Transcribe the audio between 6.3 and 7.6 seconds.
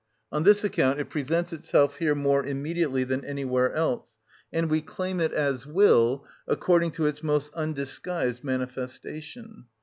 according to its most